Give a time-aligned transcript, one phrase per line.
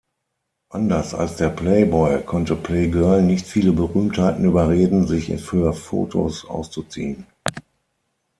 [0.69, 7.27] Anders als der Playboy konnte Playgirl nicht viele Berühmtheiten überreden, sich für Fotos auszuziehen.